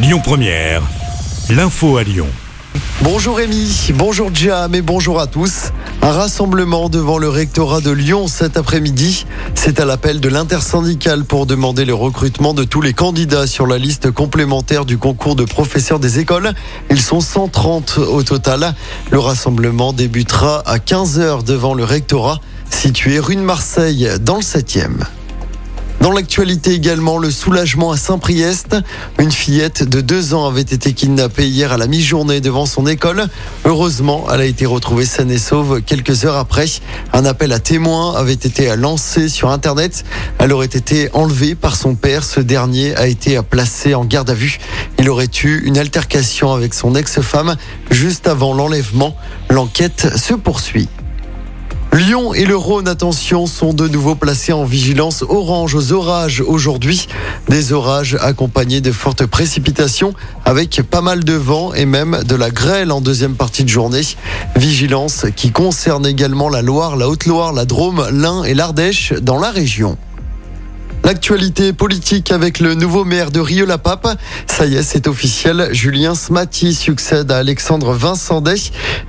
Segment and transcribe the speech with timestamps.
[0.00, 0.82] Lyon Première,
[1.50, 2.28] l'info à Lyon.
[3.02, 5.72] Bonjour Rémi, bonjour Jam et bonjour à tous.
[6.02, 9.26] Un rassemblement devant le rectorat de Lyon cet après-midi.
[9.56, 13.76] C'est à l'appel de l'intersyndicale pour demander le recrutement de tous les candidats sur la
[13.76, 16.52] liste complémentaire du concours de professeurs des écoles.
[16.90, 18.76] Ils sont 130 au total.
[19.10, 22.38] Le rassemblement débutera à 15h devant le rectorat
[22.70, 25.17] situé rue de Marseille dans le 7e.
[26.08, 28.74] Dans l'actualité également, le soulagement à Saint-Priest.
[29.18, 33.26] Une fillette de deux ans avait été kidnappée hier à la mi-journée devant son école.
[33.66, 36.64] Heureusement, elle a été retrouvée saine et sauve quelques heures après.
[37.12, 40.06] Un appel à témoins avait été lancé sur Internet.
[40.38, 42.24] Elle aurait été enlevée par son père.
[42.24, 44.60] Ce dernier a été placé en garde à vue.
[44.98, 47.56] Il aurait eu une altercation avec son ex-femme
[47.90, 49.14] juste avant l'enlèvement.
[49.50, 50.88] L'enquête se poursuit.
[51.92, 57.08] Lyon et le Rhône, attention, sont de nouveau placés en vigilance orange aux orages aujourd'hui.
[57.48, 60.12] Des orages accompagnés de fortes précipitations
[60.44, 64.02] avec pas mal de vent et même de la grêle en deuxième partie de journée.
[64.56, 69.50] Vigilance qui concerne également la Loire, la Haute-Loire, la Drôme, l'Ain et l'Ardèche dans la
[69.50, 69.96] région.
[71.04, 74.18] L'actualité politique avec le nouveau maire de Rieux-la-Pape.
[74.46, 75.68] Ça y est, c'est officiel.
[75.72, 78.56] Julien Smati succède à Alexandre Vincendet.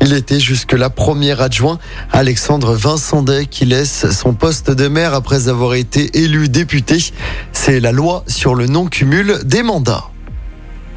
[0.00, 1.78] Il était jusque-là premier adjoint.
[2.12, 6.98] Alexandre Vincendet qui laisse son poste de maire après avoir été élu député.
[7.52, 10.04] C'est la loi sur le non-cumul des mandats.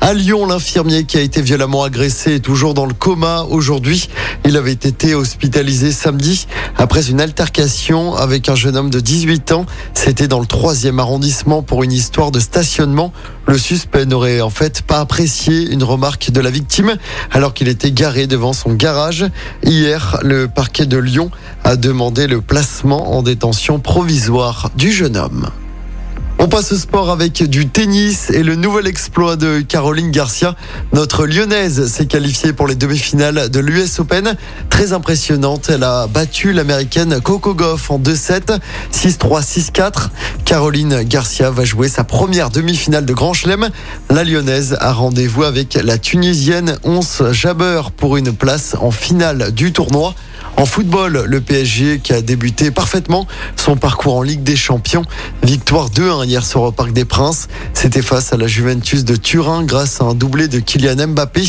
[0.04, 4.10] À Lyon, l'infirmier qui a été violemment agressé est toujours dans le coma aujourd'hui.
[4.46, 9.68] Il avait été hospitalisé samedi après une altercation avec un jeune homme de 18 ans.
[9.94, 13.14] C'était dans le troisième arrondissement pour une histoire de stationnement.
[13.46, 16.96] Le suspect n'aurait en fait pas apprécié une remarque de la victime
[17.30, 19.28] alors qu'il était garé devant son garage.
[19.64, 21.30] Hier, le parquet de Lyon
[21.64, 25.52] a demandé le placement en détention provisoire du jeune homme.
[26.44, 30.56] On passe au sport avec du tennis et le nouvel exploit de Caroline Garcia.
[30.92, 34.36] Notre lyonnaise s'est qualifiée pour les demi-finales de l'US Open.
[34.68, 35.70] Très impressionnante.
[35.70, 38.58] Elle a battu l'américaine Coco Goff en 2-7,
[38.92, 40.10] 6-3, 6-4.
[40.44, 43.70] Caroline Garcia va jouer sa première demi-finale de Grand Chelem.
[44.10, 49.74] La lyonnaise a rendez-vous avec la tunisienne Ons Jabeur pour une place en finale du
[49.74, 50.16] tournoi.
[50.62, 55.02] En football, le PSG qui a débuté parfaitement son parcours en Ligue des Champions.
[55.42, 57.48] Victoire 2-1 hier soir au Parc des Princes.
[57.74, 61.42] C'était face à la Juventus de Turin grâce à un doublé de Kylian Mbappé.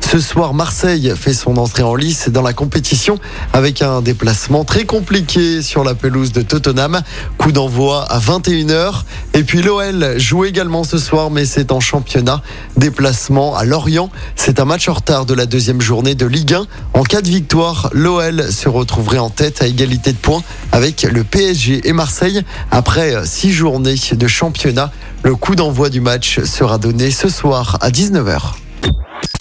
[0.00, 3.20] Ce soir, Marseille fait son entrée en lice dans la compétition
[3.52, 7.02] avec un déplacement très compliqué sur la pelouse de Tottenham.
[7.38, 9.02] Coup d'envoi à 21h.
[9.34, 12.42] Et puis l'OL joue également ce soir, mais c'est en championnat.
[12.76, 14.10] Déplacement à Lorient.
[14.34, 16.66] C'est un match en retard de la deuxième journée de Ligue 1.
[16.94, 21.22] En cas de victoire, l'OL se retrouverait en tête à égalité de points avec le
[21.22, 24.90] PSG et Marseille après six journées de championnat.
[25.22, 28.54] Le coup d'envoi du match sera donné ce soir à 19h.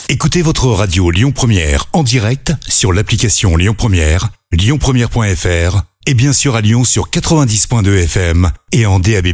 [0.09, 6.55] Écoutez votre radio Lyon Première en direct sur l'application Lyon Première, lyonpremière.fr et bien sûr
[6.55, 9.27] à Lyon sur 90.2 FM et en DAB+.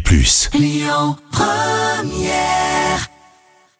[0.53, 2.60] Lyon Première